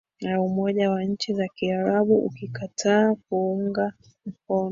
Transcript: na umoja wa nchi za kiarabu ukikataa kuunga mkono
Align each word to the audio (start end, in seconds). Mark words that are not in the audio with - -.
na 0.21 0.41
umoja 0.41 0.91
wa 0.91 1.03
nchi 1.03 1.33
za 1.33 1.47
kiarabu 1.47 2.15
ukikataa 2.17 3.15
kuunga 3.29 3.93
mkono 4.25 4.59